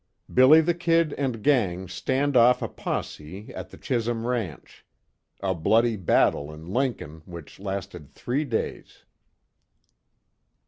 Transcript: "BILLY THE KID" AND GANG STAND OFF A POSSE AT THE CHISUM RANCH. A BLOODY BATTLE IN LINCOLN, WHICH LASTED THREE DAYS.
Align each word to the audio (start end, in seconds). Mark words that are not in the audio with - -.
"BILLY 0.33 0.61
THE 0.61 0.73
KID" 0.73 1.13
AND 1.13 1.43
GANG 1.43 1.87
STAND 1.87 2.35
OFF 2.35 2.63
A 2.63 2.67
POSSE 2.67 3.51
AT 3.53 3.69
THE 3.69 3.77
CHISUM 3.77 4.25
RANCH. 4.25 4.83
A 5.41 5.53
BLOODY 5.53 5.95
BATTLE 5.95 6.51
IN 6.51 6.65
LINCOLN, 6.65 7.21
WHICH 7.27 7.59
LASTED 7.59 8.15
THREE 8.15 8.45
DAYS. 8.45 9.03